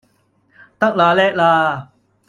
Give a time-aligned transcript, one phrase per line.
[0.79, 1.91] 得啦叻啦